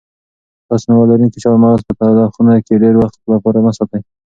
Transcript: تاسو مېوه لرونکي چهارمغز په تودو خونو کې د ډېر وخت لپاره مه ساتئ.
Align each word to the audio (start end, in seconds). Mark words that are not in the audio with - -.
تاسو 0.67 0.85
مېوه 0.89 1.05
لرونکي 1.09 1.39
چهارمغز 1.43 1.81
په 1.87 1.93
تودو 1.99 2.31
خونو 2.33 2.53
کې 2.65 2.73
د 2.75 2.79
ډېر 2.83 2.95
وخت 3.01 3.19
لپاره 3.33 3.57
مه 3.65 3.71
ساتئ. 3.77 4.01